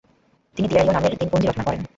[0.55, 1.81] তিনি দিয়ারিও নামের দিনপঞ্জি রচনা করেন।